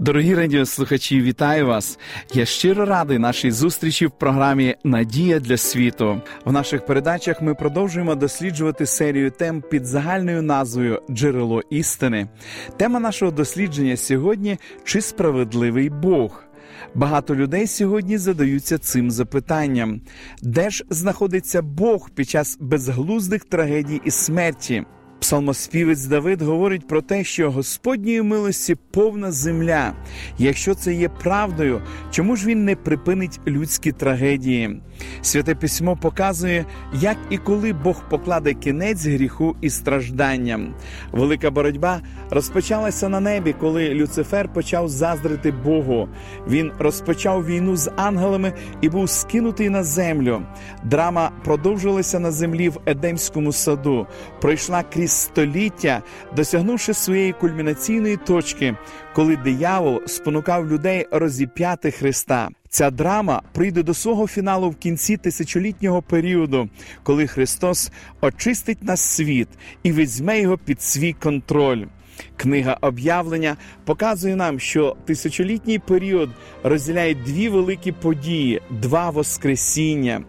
[0.00, 1.98] Дорогі радіослухачі, вітаю вас!
[2.34, 6.20] Я щиро радий нашій зустрічі в програмі Надія для світу.
[6.44, 12.28] В наших передачах ми продовжуємо досліджувати серію тем під загальною назвою Джерело істини.
[12.76, 16.44] Тема нашого дослідження сьогодні чи справедливий Бог.
[16.94, 20.00] Багато людей сьогодні задаються цим запитанням:
[20.42, 24.84] де ж знаходиться Бог під час безглуздих трагедій і смерті?
[25.20, 29.92] Псалмоспівець Давид говорить про те, що Господньої милості повна земля.
[30.38, 34.80] Якщо це є правдою, чому ж він не припинить людські трагедії?
[35.22, 40.74] Святе письмо показує, як і коли Бог покладе кінець гріху і стражданням.
[41.12, 46.08] Велика боротьба розпочалася на небі, коли Люцифер почав заздрити Богу.
[46.48, 50.42] Він розпочав війну з ангелами і був скинутий на землю.
[50.84, 54.06] Драма продовжилася на землі в Едемському саду.
[54.40, 56.02] Пройшла крізь століття,
[56.36, 58.76] досягнувши своєї кульмінаційної точки,
[59.14, 62.48] коли диявол спонукав людей розіп'яти Христа.
[62.68, 66.68] Ця драма прийде до свого фіналу в кінці тисячолітнього періоду,
[67.02, 69.48] коли Христос очистить нас світ
[69.82, 71.84] і візьме його під свій контроль.
[72.36, 76.30] Книга об'явлення показує нам, що тисячолітній період
[76.62, 80.24] розділяє дві великі події: два Воскресіння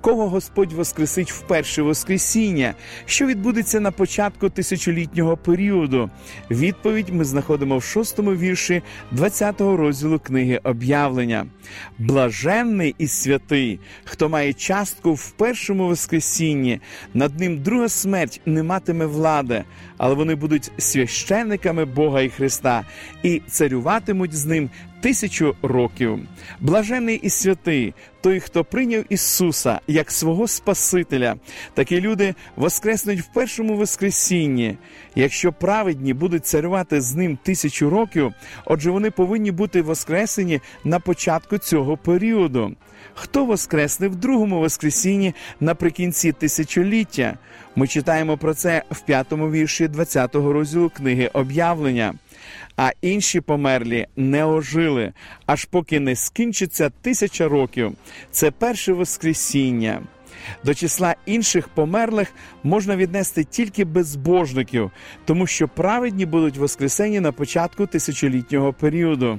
[0.00, 2.74] кого Господь воскресить в перше Воскресіння,
[3.06, 6.10] що відбудеться на початку тисячолітнього періоду.
[6.50, 11.46] Відповідь ми знаходимо в шостому вірші 20-го розділу книги об'явлення.
[11.98, 16.80] Блаженний і святий, хто має частку в першому Воскресінні,
[17.14, 19.64] над ним друга смерть не матиме влади,
[19.96, 22.84] але вони будуть священниками Бога і Христа
[23.22, 26.18] і царюватимуть з ним тисячу років.
[26.60, 31.36] Блажений і святий, той, хто прийняв Ісуса як свого Спасителя.
[31.74, 34.76] Такі люди воскреснуть в першому Воскресінні.
[35.14, 38.32] Якщо праведні будуть царювати з ним тисячу років,
[38.64, 42.76] отже, вони повинні бути воскресені на початку цього періоду.
[43.14, 47.38] Хто воскресне в другому Воскресінні наприкінці тисячоліття?
[47.76, 52.14] Ми читаємо про це в п'ятому вірші 20-го розділу книги об'явлення
[52.76, 55.12] а інші померлі не ожили,
[55.46, 57.92] аж поки не скінчиться тисяча років.
[58.30, 60.02] Це перше Воскресіння.
[60.64, 64.90] До числа інших померлих можна віднести тільки безбожників,
[65.24, 69.38] тому що праведні будуть воскресені на початку тисячолітнього періоду.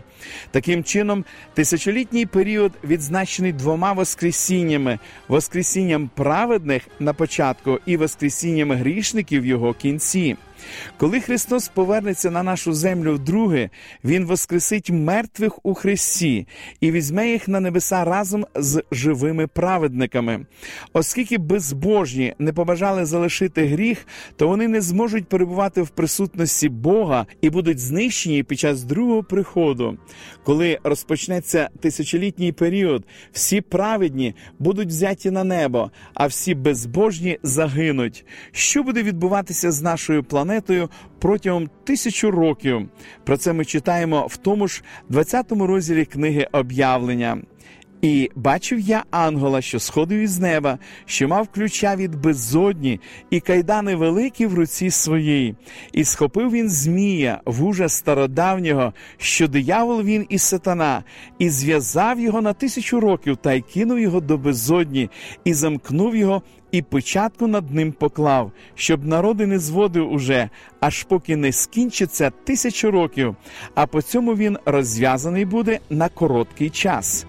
[0.51, 9.45] Таким чином, тисячолітній період відзначений двома воскресіннями: воскресінням праведних на початку і воскресінням грішників в
[9.45, 10.37] його кінці.
[10.97, 13.69] Коли Христос повернеться на нашу землю вдруге,
[14.03, 16.47] Він воскресить мертвих у Христі
[16.81, 20.45] і візьме їх на небеса разом з живими праведниками.
[20.93, 27.49] Оскільки безбожні не побажали залишити гріх, то вони не зможуть перебувати в присутності Бога і
[27.49, 29.97] будуть знищені під час другого приходу.
[30.43, 38.25] Коли розпочнеться тисячолітній період, всі праведні будуть взяті на небо, а всі безбожні загинуть.
[38.51, 40.50] Що буде відбуватися з нашою планетою?
[40.51, 40.89] Планетою
[41.19, 42.89] протягом тисячу років.
[43.23, 47.37] Про це ми читаємо в тому ж 20-му розділі книги об'явлення.
[48.01, 53.95] І бачив я ангела, що сходив із неба, що мав ключа від безодні, і кайдани
[53.95, 55.55] великі в руці своїй,
[55.93, 61.03] і схопив він Змія, вужа стародавнього, що диявол він і сатана,
[61.39, 65.09] і зв'язав його на тисячу років та й кинув його до безодні,
[65.45, 70.49] і замкнув його і печатку над ним поклав, щоб народи не зводив уже,
[70.79, 73.35] аж поки не скінчиться тисячу років,
[73.75, 77.25] а по цьому він розв'язаний буде на короткий час.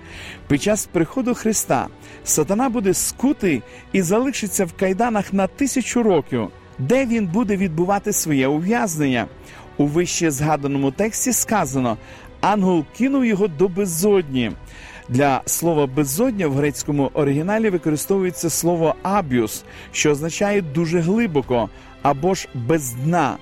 [0.48, 1.86] Під час приходу Христа
[2.24, 3.62] сатана буде скутий
[3.92, 6.48] і залишиться в кайданах на тисячу років,
[6.78, 9.26] де він буде відбувати своє ув'язнення.
[9.76, 11.96] У вище згаданому тексті сказано:
[12.40, 14.52] ангел кинув його до безодні.
[15.12, 21.68] Для слова безодня в грецькому оригіналі використовується слово абіус, що означає дуже глибоко
[22.02, 23.36] або ж без дна.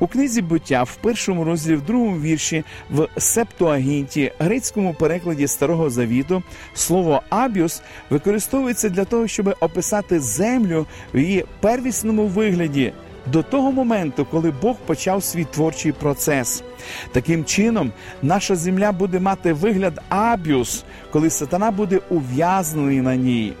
[0.00, 6.42] У книзі буття в першому розділі в другому вірші в септуагінті, грецькому перекладі старого завіту,
[6.74, 12.92] слово абіус використовується для того, щоб описати землю в її первісному вигляді
[13.26, 16.62] до того моменту, коли Бог почав свій творчий процес.
[17.12, 17.92] Таким чином,
[18.22, 23.52] наша земля буде мати вигляд абіус, коли сатана буде ув'язнений на ній.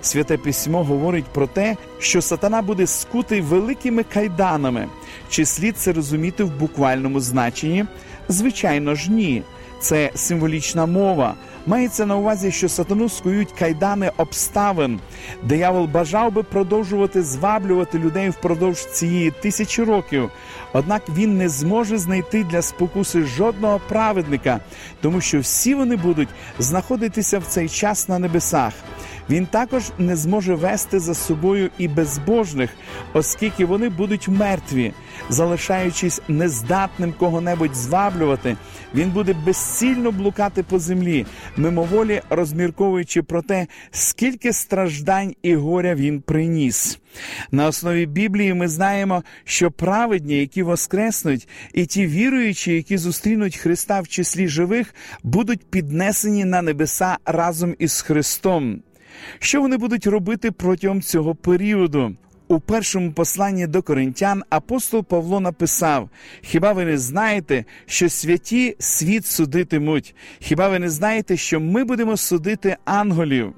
[0.00, 4.86] Святе письмо говорить про те, що сатана буде скутий великими кайданами.
[5.30, 7.84] Чи слід це розуміти в буквальному значенні?
[8.28, 9.42] Звичайно ж, ні.
[9.80, 11.34] Це символічна мова.
[11.68, 15.00] Мається на увазі, що сатану скують кайдани обставин.
[15.42, 20.30] Диявол бажав би продовжувати зваблювати людей впродовж цієї тисячі років.
[20.72, 24.60] Однак він не зможе знайти для спокуси жодного праведника,
[25.00, 26.28] тому що всі вони будуть
[26.58, 28.72] знаходитися в цей час на небесах.
[29.30, 32.70] Він також не зможе вести за собою і безбожних,
[33.12, 34.92] оскільки вони будуть мертві,
[35.28, 38.56] залишаючись нездатним кого-небудь зваблювати,
[38.94, 41.26] він буде безцільно блукати по землі,
[41.56, 46.98] мимоволі розмірковуючи про те, скільки страждань і горя він приніс.
[47.50, 54.00] На основі Біблії ми знаємо, що праведні, які воскреснуть, і ті віруючі, які зустрінуть Христа
[54.00, 58.82] в числі живих, будуть піднесені на небеса разом із Христом.
[59.38, 62.14] Що вони будуть робити протягом цього періоду?
[62.48, 66.10] У першому посланні до коринтян апостол Павло написав:
[66.42, 70.14] Хіба ви не знаєте, що святі світ судитимуть?
[70.40, 73.54] Хіба ви не знаєте, що ми будемо судити ангелів?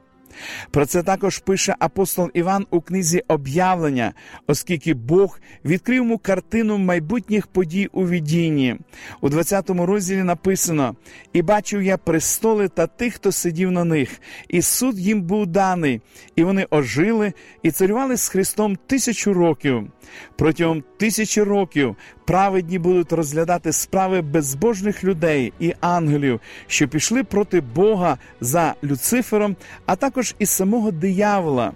[0.71, 4.13] Про це також пише апостол Іван у книзі об'явлення,
[4.47, 8.77] оскільки Бог відкрив йому картину майбутніх подій у відінні.
[9.21, 10.97] У 20-му розділі написано:
[11.33, 16.01] І бачив я престоли та тих, хто сидів на них, і суд їм був даний,
[16.37, 17.33] і вони ожили
[17.63, 19.91] і царювали з Христом тисячу років.
[20.37, 28.19] Протягом тисячі років праведні будуть розглядати справи безбожних людей і ангелів, що пішли проти Бога
[28.41, 31.73] за Люцифером, а також і самого диявола.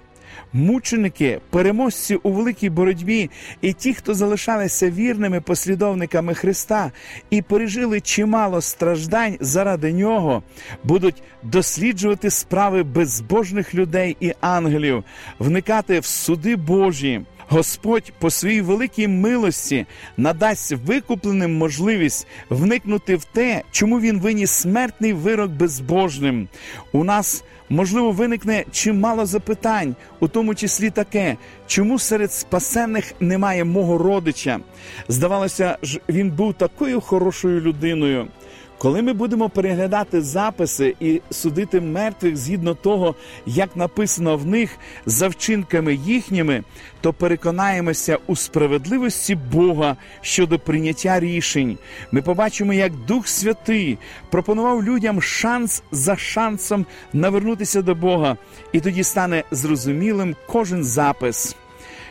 [0.53, 6.93] Мученики, переможці у великій боротьбі, і ті, хто залишалися вірними послідовниками Христа
[7.31, 10.43] і пережили чимало страждань заради нього,
[10.85, 15.05] будуть досліджувати справи безбожних людей і ангелів,
[15.39, 17.21] вникати в суди Божі.
[17.49, 19.87] Господь по своїй великій милості
[20.17, 26.49] надасть викупленим можливість вникнути в те, чому він виніс смертний вирок безбожним.
[26.93, 31.37] У нас можливо виникне чимало запитань, у тому числі таке,
[31.67, 34.61] чому серед спасенних немає мого родича.
[35.09, 38.29] Здавалося ж, він був такою хорошою людиною.
[38.85, 43.15] Коли ми будемо переглядати записи і судити мертвих згідно того,
[43.47, 44.71] як написано в них
[45.07, 46.63] за вчинками їхніми,
[47.01, 51.79] то переконаємося у справедливості Бога щодо прийняття рішень.
[52.13, 53.99] Ми побачимо, як Дух Святий
[54.31, 58.37] пропонував людям шанс за шансом навернутися до Бога,
[58.73, 61.57] і тоді стане зрозумілим кожен запис.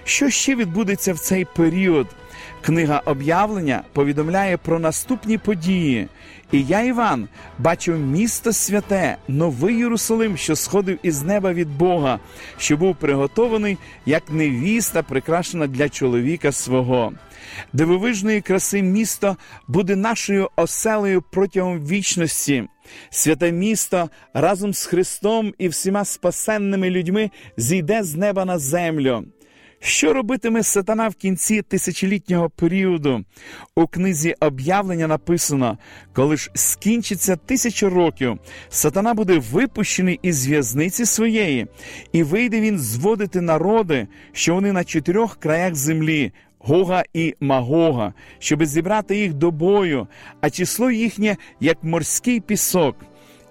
[0.03, 2.07] Що ще відбудеться в цей період?
[2.65, 6.07] Книга об'явлення повідомляє про наступні події.
[6.51, 7.27] І я, Іван,
[7.59, 12.19] бачив місто святе, новий Єрусалим, що сходив із неба від Бога,
[12.57, 17.13] що був приготований як невіста, прикрашена для чоловіка свого.
[17.73, 19.37] Дивовижної краси місто
[19.67, 22.63] буде нашою оселею протягом вічності.
[23.09, 29.23] Святе місто разом з Христом і всіма спасенними людьми зійде з неба на землю.
[29.85, 33.23] Що робитиме сатана в кінці тисячолітнього періоду?
[33.75, 35.77] У книзі об'явлення написано:
[36.13, 38.37] коли ж скінчиться тисяча років,
[38.69, 41.67] сатана буде випущений із в'язниці своєї,
[42.11, 46.31] і вийде він зводити народи, що вони на чотирьох краях землі.
[46.59, 50.07] Гога і Магога, щоби зібрати їх до бою,
[50.41, 52.95] а число їхнє як морський пісок.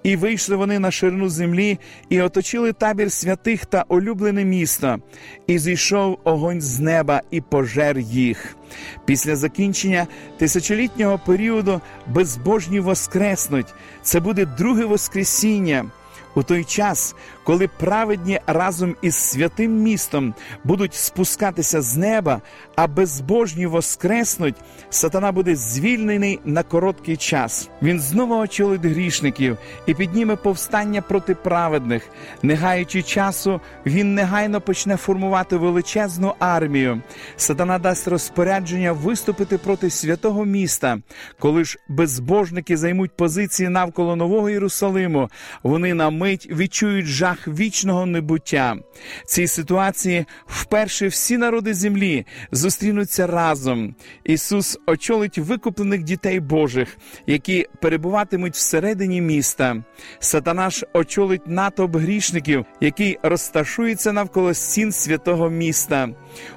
[0.02, 1.78] І вийшли вони на ширину землі,
[2.08, 4.98] і оточили табір святих та улюблене місто,
[5.46, 8.56] і зійшов огонь з неба і пожер їх.
[9.04, 10.06] Після закінчення
[10.38, 13.74] тисячолітнього періоду безбожні воскреснуть.
[14.02, 15.90] Це буде друге Воскресіння.
[16.34, 20.34] У той час, коли праведні разом із святим містом
[20.64, 22.40] будуть спускатися з неба,
[22.76, 24.54] а безбожні воскреснуть,
[24.90, 27.68] сатана буде звільнений на короткий час.
[27.82, 32.08] Він знову очолить грішників і підніме повстання проти праведних.
[32.42, 37.02] Не гаючи часу, він негайно почне формувати величезну армію.
[37.36, 40.98] Сатана дасть розпорядження виступити проти святого міста.
[41.38, 45.30] Коли ж безбожники займуть позиції навколо нового Єрусалиму,
[45.62, 48.76] вони на мить відчують жах вічного небуття.
[49.24, 53.94] В цій ситуації вперше всі народи землі зустрінуться разом.
[54.24, 59.84] Ісус очолить викуплених дітей Божих, які перебуватимуть всередині міста.
[60.18, 66.08] Сатана ж очолить натовп грішників, який розташується навколо стін святого міста.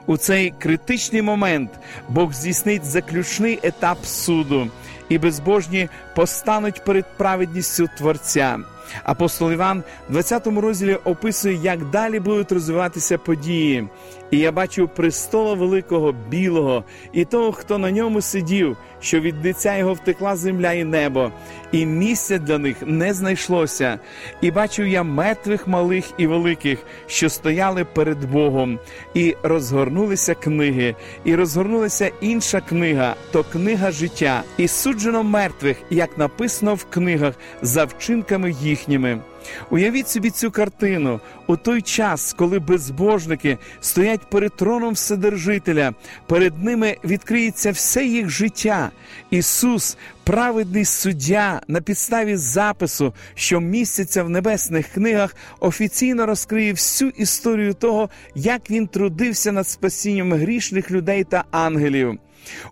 [0.05, 1.69] У цей критичний момент
[2.09, 4.67] Бог здійснить заключний етап суду,
[5.09, 8.59] і безбожні постануть перед праведністю Творця.
[9.03, 13.87] Апостол Іван в 20 розділі описує, як далі будуть розвиватися події.
[14.31, 19.77] І я бачив престола великого білого і того, хто на ньому сидів, що від лиця
[19.77, 21.31] його втекла земля і небо,
[21.71, 23.99] і місця для них не знайшлося.
[24.41, 28.79] І бачив я мертвих малих і великих, що стояли перед Богом,
[29.13, 36.75] і розгорнулися книги, і розгорнулася інша книга, то книга життя, і суджено мертвих, як написано
[36.75, 39.21] в книгах, за вчинками їхніми.
[39.69, 45.93] Уявіть собі цю картину у той час, коли безбожники стоять перед троном Вседержителя,
[46.27, 48.91] перед ними відкриється все їх життя.
[49.29, 57.73] Ісус, праведний суддя, на підставі запису, що міститься в небесних книгах, офіційно розкриє всю історію
[57.73, 62.19] того, як він трудився над спасінням грішних людей та ангелів.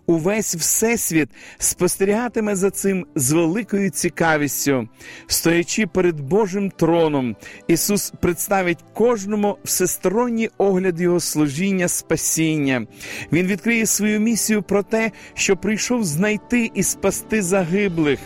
[0.06, 4.88] Увесь всесвіт спостерігатиме за цим з великою цікавістю,
[5.26, 7.36] стоячи перед Божим троном,
[7.68, 12.86] Ісус представить кожному всесторонній огляд Його служіння спасіння.
[13.32, 18.18] Він відкриє свою місію про те, що прийшов знайти і спасти загиблих.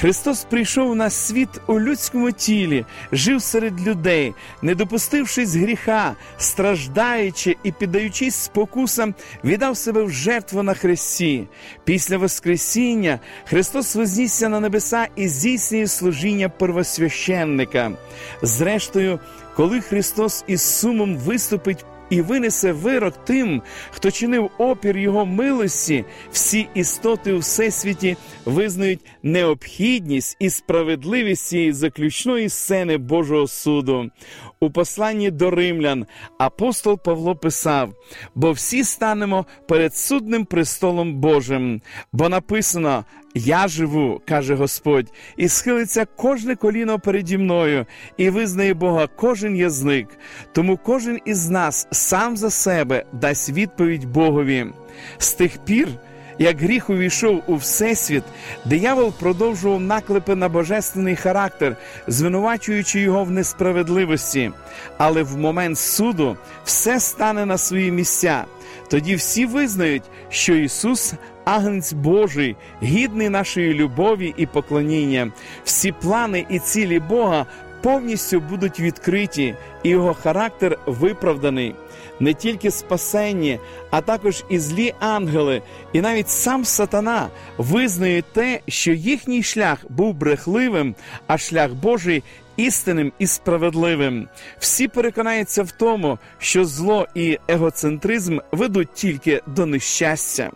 [0.00, 7.72] Христос прийшов на світ у людському тілі, жив серед людей, не допустившись гріха, страждаючи і
[7.72, 11.48] піддаючись спокусам, віддав себе в жертву на хресті.
[11.84, 17.92] Після Воскресіння Христос вознісся на небеса і здійснює служіння первосвященника.
[18.42, 19.18] Зрештою,
[19.56, 26.68] коли Христос із сумом виступить і винесе вирок тим, хто чинив опір Його милості, всі
[26.74, 34.10] істоти у всесвіті визнають необхідність і справедливість цієї заключної сцени Божого суду.
[34.60, 36.06] У посланні до римлян
[36.38, 37.94] апостол Павло писав:
[38.34, 43.04] бо всі станемо перед судним престолом Божим, бо написано:
[43.34, 47.86] Я живу, каже Господь, і схилиться кожне коліно переді мною,
[48.16, 50.06] і визнає Бога кожен язик.
[50.52, 54.66] Тому кожен із нас сам за себе дасть відповідь Богові.
[55.18, 55.88] З тих пір.
[56.38, 58.22] Як гріх увійшов у всесвіт,
[58.64, 64.50] диявол продовжував наклепи на божественний характер, звинувачуючи його в несправедливості.
[64.98, 68.44] Але в момент суду все стане на свої місця.
[68.88, 75.32] Тоді всі визнають, що Ісус агнець Божий, гідний нашої любові і поклоніння.
[75.64, 77.46] Всі плани і цілі Бога
[77.82, 81.74] повністю будуть відкриті, і його характер виправданий.
[82.20, 83.58] Не тільки спасенні,
[83.90, 90.14] а також і злі ангели, і навіть сам сатана визнають те, що їхній шлях був
[90.14, 90.94] брехливим,
[91.26, 92.22] а шлях Божий
[92.62, 94.28] істинним і справедливим.
[94.58, 100.50] Всі переконаються в тому, що зло і егоцентризм ведуть тільки до нещастя.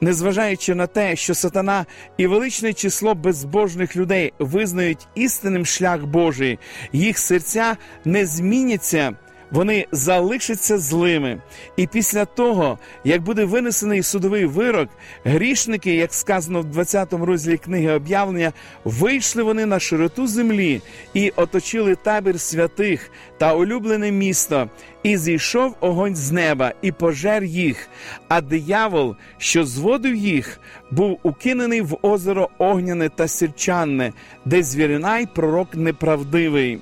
[0.00, 1.86] Незважаючи на те, що сатана
[2.16, 6.58] і величне число безбожних людей визнають істинним шлях Божий,
[6.92, 9.16] їх серця не зміняться
[9.54, 11.38] вони залишаться злими.
[11.76, 14.88] І після того, як буде винесений судовий вирок,
[15.24, 18.52] грішники, як сказано в 20 розділі книги об'явлення,
[18.84, 20.80] вийшли вони на широту землі
[21.14, 24.70] і оточили табір святих та улюблене місто.
[25.02, 27.88] І зійшов огонь з неба, і пожер їх.
[28.28, 34.12] А диявол, що зводив їх, був укинений в озеро огняне та сірчанне,
[34.44, 36.80] де звіринай пророк неправдивий.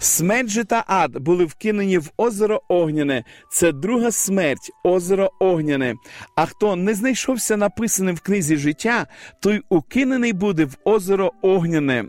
[0.00, 3.24] Смерть же та ад були вкинені в озеро Огняне.
[3.50, 5.94] Це друга смерть, озеро Огняне.
[6.34, 9.06] А хто не знайшовся написаним в книзі життя,
[9.40, 12.04] той укинений буде в озеро Огняне.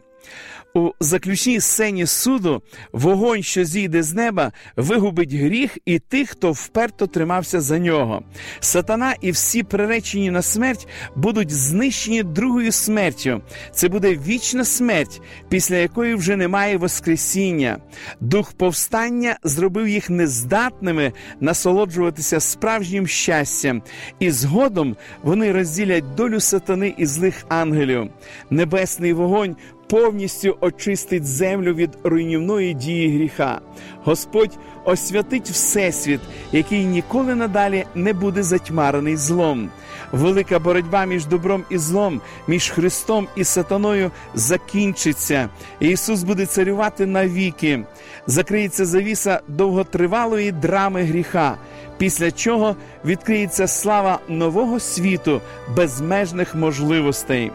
[0.74, 2.62] У заключній сцені суду
[2.92, 8.24] вогонь, що зійде з неба, вигубить гріх і тих, хто вперто тримався за нього.
[8.60, 13.42] Сатана і всі приречені на смерть будуть знищені другою смертю.
[13.72, 17.78] Це буде вічна смерть, після якої вже немає Воскресіння.
[18.20, 23.82] Дух повстання зробив їх нездатними насолоджуватися справжнім щастям,
[24.20, 28.10] і згодом вони розділять долю сатани і злих ангелів.
[28.50, 29.56] Небесний вогонь
[29.90, 33.62] повністю очистить землю від руйнівної дії гріха.
[34.04, 36.20] Господь освятить Всесвіт,
[36.52, 39.70] який ніколи надалі не буде затьмарений злом.
[40.12, 45.50] Велика боротьба між добром і злом, між Христом і Сатаною закінчиться.
[45.80, 47.84] Ісус буде царювати навіки.
[48.28, 51.58] Закриється завіса довготривалої драми гріха,
[51.98, 55.42] після чого відкриється слава нового світу,
[55.76, 57.52] безмежних можливостей.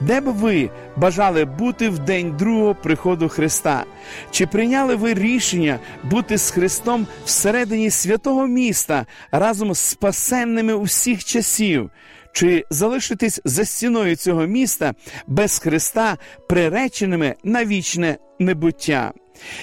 [0.00, 3.84] Де б ви бажали бути в день другого приходу Христа?
[4.30, 11.90] Чи прийняли ви рішення бути з Христом всередині святого міста разом з спасенними усіх часів?
[12.32, 14.94] Чи залишитись за стіною цього міста
[15.26, 16.16] без Христа,
[16.48, 19.12] приреченими на вічне небуття?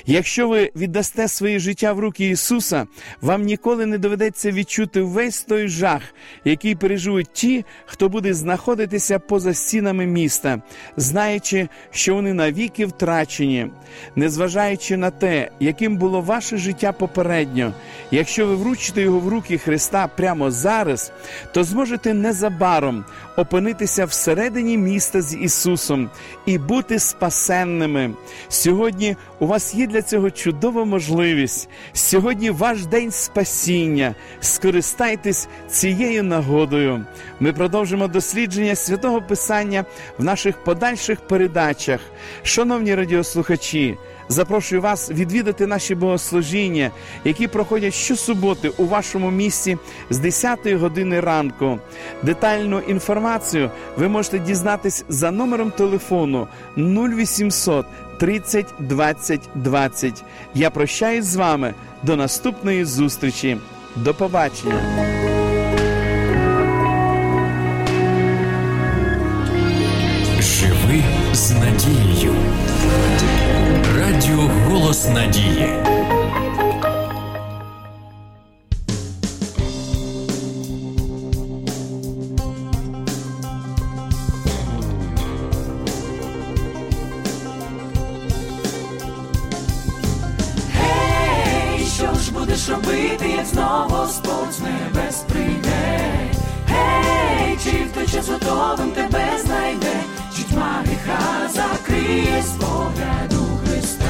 [0.05, 2.87] Якщо ви віддасте своє життя в руки Ісуса,
[3.21, 6.01] вам ніколи не доведеться відчути весь той жах,
[6.45, 10.61] який переживуть ті, хто буде знаходитися поза стінами міста,
[10.97, 13.67] знаючи, що вони навіки втрачені,
[14.15, 17.73] незважаючи на те, яким було ваше життя попередньо,
[18.11, 21.11] якщо ви вручите його в руки Христа прямо зараз,
[21.53, 23.05] то зможете незабаром
[23.37, 26.09] опинитися всередині міста з Ісусом
[26.45, 28.11] і бути спасенними.
[28.49, 31.69] Сьогодні у вас є для цього чудова можливість.
[31.93, 34.15] Сьогодні ваш день спасіння.
[34.39, 37.05] Скористайтесь цією нагодою.
[37.39, 39.85] Ми продовжимо дослідження святого Писання
[40.17, 41.99] в наших подальших передачах.
[42.43, 43.97] Шановні радіослухачі.
[44.31, 46.91] Запрошую вас відвідати наші богослужіння,
[47.23, 49.77] які проходять щосуботи у вашому місті
[50.09, 51.79] з 10 години ранку.
[52.23, 56.47] Детальну інформацію ви можете дізнатись за номером телефону
[56.77, 57.85] 0800
[58.21, 60.23] 30 20 20.
[60.53, 61.73] Я прощаюсь з вами
[62.03, 63.57] до наступної зустрічі.
[63.95, 65.20] До побачення.
[98.71, 99.93] Готовим тебе знайде,
[100.35, 104.05] чи тьма гріха закриє з погляду Христа?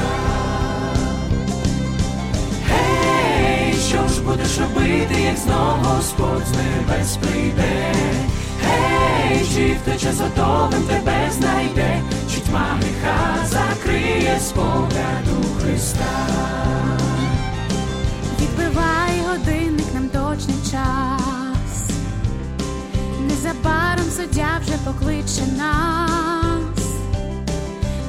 [2.68, 7.92] Гей, що ж будеш робити, як знову Господь з небес прийде?
[8.62, 12.02] Гей, чи в той готовим тебе знайде,
[12.34, 16.41] чи тьма гріха закриє з погляду Христа?
[24.32, 26.86] Суддя вже покличе нас.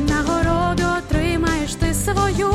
[0.09, 2.51] Нагороду отримаєш ти свою.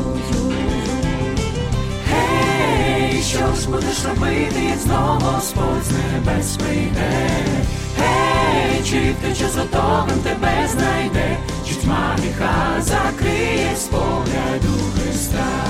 [2.10, 7.10] Гей, що ж будеш робити, як знову Господь з небес прийде?
[7.98, 11.36] Гей, чи в той час готовим тебе знайде,
[11.68, 15.69] чи тьма гріха закриє з погляду Христа?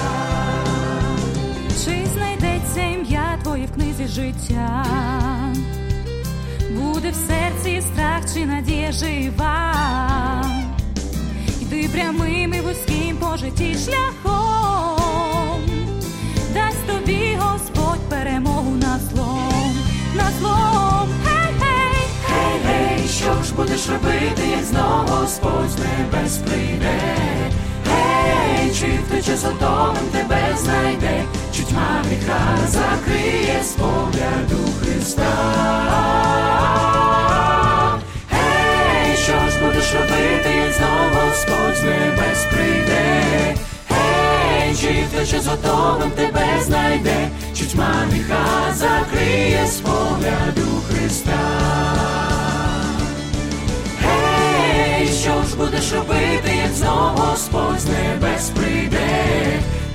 [1.84, 4.86] Чи знайдеться ім'я твоє в книзі життя?
[6.70, 9.74] Буде в серці страх чи надія жива?
[11.60, 15.60] Йди прямим і вузьким по житті шляхом,
[16.54, 19.74] дасть тобі Господь перемогу над злом,
[20.16, 26.36] над злом, гей, гей, Гей, гей, що ж будеш робити, як знову Господь з небес
[26.36, 27.20] прийде?
[28.80, 31.24] Чи в той час готовим тебе знайде,
[31.56, 35.32] чи тьма гріха закриє з погляду Христа?
[38.30, 43.56] Гей, що ж будеш робити, знову Господь з небес прийде?
[43.90, 47.28] Гей, чи в той час готовим тебе знайде,
[47.58, 51.99] чи тьма гріха закриє з погляду Христа?
[55.60, 58.98] Будеш робити, як знову Господь з небес прийде?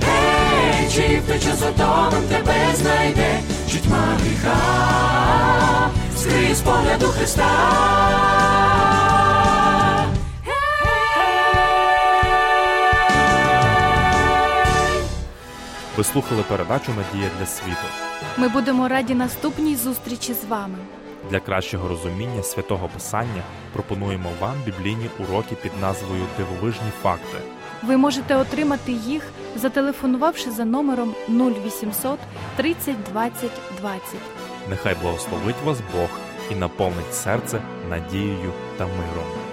[0.02, 1.58] Гей, чи в той час
[2.28, 4.56] тебе знайде, чи тьма гріха
[6.16, 7.50] скриє з погляду Христа?
[15.96, 17.86] Ви слухали передачу Надія для світу.
[18.36, 20.78] Ми будемо раді наступній зустрічі з вами.
[21.30, 27.38] Для кращого розуміння святого Писання пропонуємо вам біблійні уроки під назвою Дивовижні факти.
[27.82, 29.22] Ви можете отримати їх,
[29.56, 32.18] зателефонувавши за номером 0800
[32.56, 34.00] 30 20 20.
[34.70, 36.08] Нехай благословить вас Бог
[36.50, 37.60] і наповнить серце
[37.90, 39.45] надією та миром.